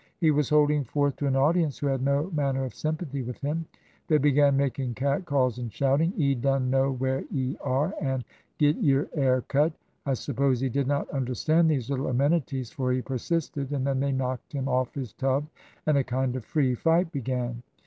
He 0.17 0.31
was 0.31 0.49
holding 0.49 0.83
forth 0.83 1.17
to 1.17 1.27
an 1.27 1.35
audience 1.35 1.77
who 1.77 1.85
had 1.85 2.01
no 2.01 2.31
manner 2.31 2.65
of 2.65 2.73
sympathy 2.73 3.21
with 3.21 3.39
him. 3.41 3.67
They 4.07 4.17
began 4.17 4.57
making 4.57 4.95
cat 4.95 5.25
calls 5.25 5.59
and 5.59 5.71
shouting,' 5.71 6.11
'E 6.17 6.33
dun 6.33 6.71
know 6.71 6.91
where 6.91 7.23
'e 7.31 7.55
are*, 7.63 7.93
and' 8.01 8.25
Git 8.57 8.77
yer 8.77 9.07
'air 9.13 9.41
cut' 9.41 9.73
I 10.03 10.15
suppose 10.15 10.59
he 10.59 10.69
did 10.69 10.87
not 10.87 11.07
understand 11.11 11.69
these 11.69 11.91
little 11.91 12.07
amenities, 12.07 12.71
for 12.71 12.91
he 12.91 13.03
persisted, 13.03 13.71
and 13.71 13.85
then 13.85 13.99
they 13.99 14.11
knocked 14.11 14.53
him 14.53 14.67
off 14.67 14.95
his 14.95 15.13
tub, 15.13 15.45
and 15.85 15.99
a 15.99 16.03
kind 16.03 16.35
of 16.35 16.45
free 16.45 16.73
fight 16.73 17.11
began." 17.11 17.61